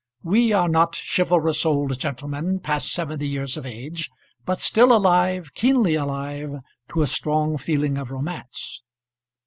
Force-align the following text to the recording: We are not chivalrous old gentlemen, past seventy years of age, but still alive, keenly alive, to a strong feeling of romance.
We 0.23 0.51
are 0.51 0.67
not 0.67 0.95
chivalrous 1.15 1.63
old 1.63 1.99
gentlemen, 1.99 2.57
past 2.59 2.91
seventy 2.91 3.27
years 3.27 3.55
of 3.55 3.67
age, 3.67 4.09
but 4.45 4.59
still 4.59 4.91
alive, 4.91 5.53
keenly 5.53 5.93
alive, 5.93 6.55
to 6.89 7.03
a 7.03 7.05
strong 7.05 7.55
feeling 7.59 7.99
of 7.99 8.09
romance. 8.09 8.81